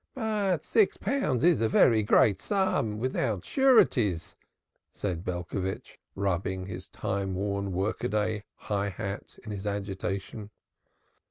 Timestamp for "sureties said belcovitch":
3.45-5.99